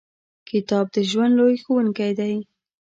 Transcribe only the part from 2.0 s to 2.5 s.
دی.